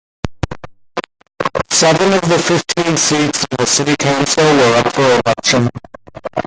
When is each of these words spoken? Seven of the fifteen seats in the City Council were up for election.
Seven 1.69 2.13
of 2.13 2.21
the 2.23 2.39
fifteen 2.39 2.97
seats 2.97 3.43
in 3.51 3.55
the 3.59 3.67
City 3.67 3.95
Council 3.99 4.43
were 4.43 4.77
up 4.83 4.91
for 4.91 5.03
election. 5.11 5.69